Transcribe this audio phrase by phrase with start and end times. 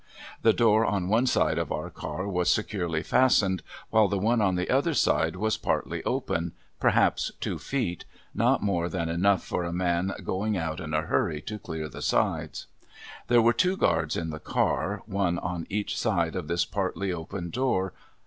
[0.41, 3.61] The door on one side of our car was securely fastened,
[3.91, 8.89] while the one on the other side was partly open perhaps two feet not more
[8.89, 12.65] than enough for a man going out in a hurry to clear the sides.
[13.27, 17.51] There were two guards in the car, one on each side of this partly open
[17.51, 17.93] door.